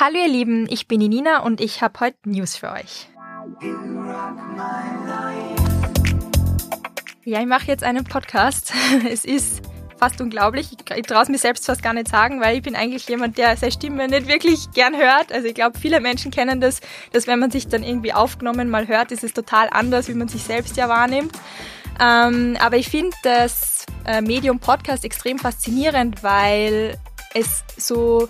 [0.00, 3.08] Hallo ihr Lieben, ich bin die Nina und ich habe heute News für euch.
[7.24, 8.72] Ja, ich mache jetzt einen Podcast.
[9.10, 9.60] Es ist
[9.98, 10.70] fast unglaublich.
[10.94, 13.56] Ich traue es mir selbst fast gar nicht sagen, weil ich bin eigentlich jemand, der
[13.56, 15.32] seine Stimme nicht wirklich gern hört.
[15.32, 16.80] Also ich glaube, viele Menschen kennen das,
[17.10, 20.28] dass wenn man sich dann irgendwie aufgenommen mal hört, ist es total anders, wie man
[20.28, 21.32] sich selbst ja wahrnimmt.
[22.00, 26.96] Ähm, aber ich finde das äh, Medium Podcast extrem faszinierend, weil
[27.34, 28.28] es so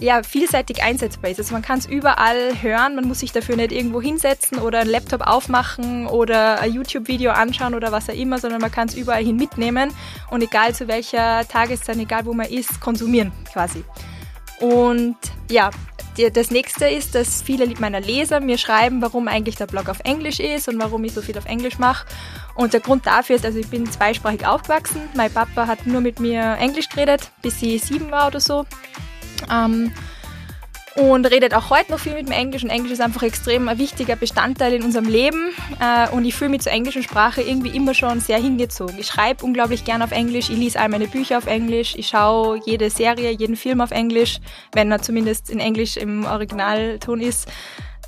[0.00, 1.38] ja, vielseitig einsetzbar ist.
[1.38, 4.90] Also man kann es überall hören, man muss sich dafür nicht irgendwo hinsetzen oder einen
[4.90, 9.22] Laptop aufmachen oder ein YouTube-Video anschauen oder was auch immer, sondern man kann es überall
[9.22, 9.92] hin mitnehmen
[10.30, 13.84] und egal zu welcher Tageszeit, egal wo man ist, konsumieren quasi.
[14.58, 15.16] Und
[15.50, 15.70] ja,
[16.32, 20.40] das nächste ist, dass viele meiner Leser mir schreiben, warum eigentlich der Blog auf Englisch
[20.40, 22.06] ist und warum ich so viel auf Englisch mache.
[22.54, 25.02] Und der Grund dafür ist, also ich bin zweisprachig aufgewachsen.
[25.14, 28.66] Mein Papa hat nur mit mir Englisch geredet, bis ich sieben war oder so.
[29.50, 29.92] Ähm,
[30.96, 33.78] und redet auch heute noch viel mit dem Englisch und Englisch ist einfach extrem ein
[33.78, 37.94] wichtiger Bestandteil in unserem Leben äh, und ich fühle mich zur englischen Sprache irgendwie immer
[37.94, 38.98] schon sehr hingezogen.
[38.98, 42.60] Ich schreibe unglaublich gern auf Englisch, ich lese all meine Bücher auf Englisch, ich schaue
[42.66, 44.40] jede Serie, jeden Film auf Englisch,
[44.72, 47.48] wenn er zumindest in Englisch im Originalton ist.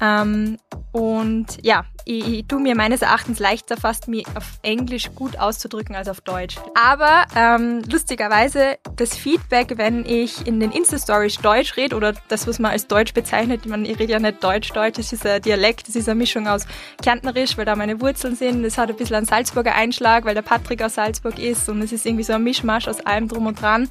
[0.03, 0.59] Ähm,
[0.93, 5.97] und ja, ich, ich tue mir meines Erachtens leichter fast, mich auf Englisch gut auszudrücken
[5.97, 6.57] als auf Deutsch.
[6.75, 12.59] Aber ähm, lustigerweise, das Feedback, wenn ich in den Insta-Stories Deutsch rede oder das, was
[12.59, 15.97] man als Deutsch bezeichnet, man, ich rede ja nicht Deutsch-Deutsch, das ist ein Dialekt, das
[15.97, 16.67] ist eine Mischung aus
[17.03, 20.43] Kärntnerisch, weil da meine Wurzeln sind, das hat ein bisschen einen Salzburger Einschlag, weil der
[20.43, 23.61] Patrick aus Salzburg ist und es ist irgendwie so ein Mischmasch aus allem drum und
[23.61, 23.89] dran.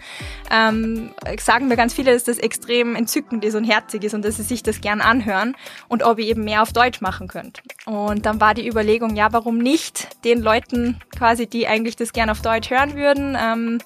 [0.51, 4.37] Ähm, sagen mir ganz viele, dass das extrem entzückend ist und herzig ist und dass
[4.37, 5.55] sie sich das gern anhören
[5.87, 7.61] und ob ich eben mehr auf Deutsch machen könnte.
[7.85, 12.31] Und dann war die Überlegung, ja, warum nicht den Leuten quasi, die eigentlich das gerne
[12.31, 13.79] auf Deutsch hören würden, ähm,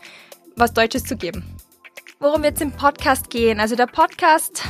[0.56, 1.44] was Deutsches zu geben.
[2.20, 3.60] Worum wird es im Podcast gehen?
[3.60, 4.64] Also der Podcast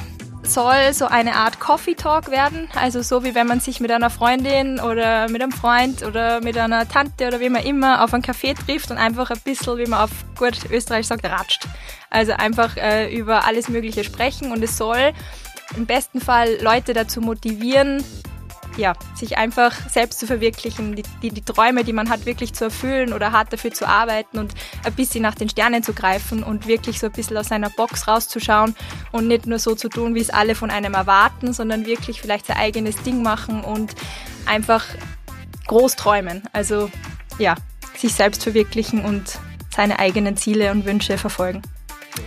[0.47, 2.69] soll so eine Art Coffee Talk werden.
[2.75, 6.57] Also so wie wenn man sich mit einer Freundin oder mit einem Freund oder mit
[6.57, 9.85] einer Tante oder wie man immer auf einen Café trifft und einfach ein bisschen, wie
[9.85, 11.67] man auf gut Österreich sagt, ratscht.
[12.09, 15.13] Also einfach äh, über alles Mögliche sprechen und es soll
[15.75, 18.03] im besten Fall Leute dazu motivieren,
[18.77, 22.65] ja, sich einfach selbst zu verwirklichen, die, die, die, Träume, die man hat, wirklich zu
[22.65, 24.53] erfüllen oder hart dafür zu arbeiten und
[24.83, 28.07] ein bisschen nach den Sternen zu greifen und wirklich so ein bisschen aus seiner Box
[28.07, 28.75] rauszuschauen
[29.11, 32.47] und nicht nur so zu tun, wie es alle von einem erwarten, sondern wirklich vielleicht
[32.47, 33.95] sein eigenes Ding machen und
[34.45, 34.83] einfach
[35.67, 36.43] groß träumen.
[36.51, 36.89] Also
[37.39, 37.55] ja,
[37.95, 39.39] sich selbst verwirklichen und
[39.73, 41.61] seine eigenen Ziele und Wünsche verfolgen.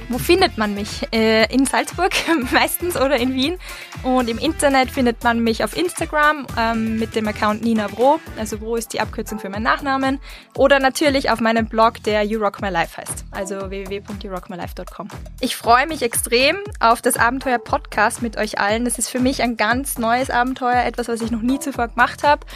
[0.08, 1.06] Wo findet man mich?
[1.12, 2.12] Äh, in Salzburg
[2.52, 3.58] meistens oder in Wien.
[4.02, 8.20] Und im Internet findet man mich auf Instagram ähm, mit dem Account Nina Bro.
[8.38, 10.20] Also Bro ist die Abkürzung für meinen Nachnamen.
[10.56, 13.24] Oder natürlich auf meinem Blog, der You Rock My Life heißt.
[13.30, 15.08] Also www.yourockmylife.com.
[15.40, 18.84] Ich freue mich extrem auf das Abenteuer Podcast mit euch allen.
[18.84, 22.22] Das ist für mich ein ganz neues Abenteuer, etwas, was ich noch nie zuvor gemacht
[22.22, 22.46] habe.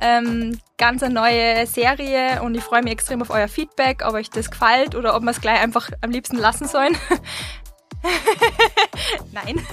[0.00, 4.30] Ähm, ganz eine neue Serie und ich freue mich extrem auf euer Feedback, ob euch
[4.30, 6.96] das gefällt oder ob wir es gleich einfach am liebsten lassen sollen.
[9.32, 9.58] Nein.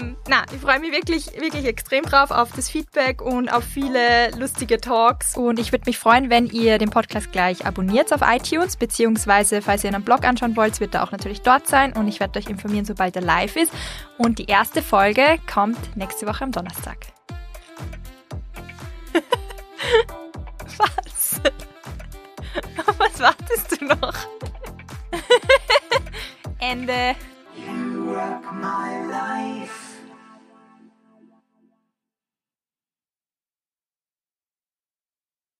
[0.00, 4.30] ähm, na, ich freue mich wirklich, wirklich extrem drauf auf das Feedback und auf viele
[4.38, 5.36] lustige Talks.
[5.36, 9.84] Und ich würde mich freuen, wenn ihr den Podcast gleich abonniert auf iTunes, beziehungsweise falls
[9.84, 11.92] ihr einen Blog anschauen wollt, wird er auch natürlich dort sein.
[11.92, 13.72] Und ich werde euch informieren, sobald er live ist.
[14.18, 16.96] Und die erste Folge kommt nächste Woche am Donnerstag.
[26.84, 27.24] Was wartest du noch?
[27.24, 27.33] Ende.